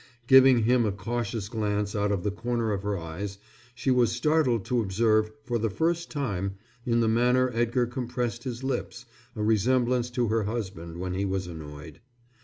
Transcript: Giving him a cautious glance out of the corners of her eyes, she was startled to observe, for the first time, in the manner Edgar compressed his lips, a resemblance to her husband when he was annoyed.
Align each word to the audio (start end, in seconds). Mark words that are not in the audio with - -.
Giving 0.25 0.63
him 0.63 0.83
a 0.83 0.91
cautious 0.91 1.47
glance 1.47 1.95
out 1.95 2.11
of 2.11 2.23
the 2.23 2.31
corners 2.31 2.73
of 2.73 2.81
her 2.81 2.97
eyes, 2.97 3.37
she 3.75 3.91
was 3.91 4.11
startled 4.11 4.65
to 4.65 4.81
observe, 4.81 5.29
for 5.43 5.59
the 5.59 5.69
first 5.69 6.09
time, 6.09 6.55
in 6.87 7.01
the 7.01 7.07
manner 7.07 7.51
Edgar 7.53 7.85
compressed 7.85 8.43
his 8.43 8.63
lips, 8.63 9.05
a 9.35 9.43
resemblance 9.43 10.09
to 10.09 10.29
her 10.29 10.45
husband 10.45 10.97
when 10.99 11.13
he 11.13 11.23
was 11.25 11.45
annoyed. 11.45 11.99